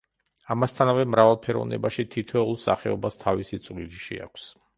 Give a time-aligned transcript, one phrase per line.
[0.53, 4.49] ამასთანავე მრავალფეროვნებაში თითოეულ სახეობას თავისი წვლილი შეაქვს.